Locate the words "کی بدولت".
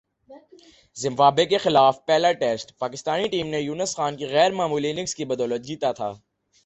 5.15-5.61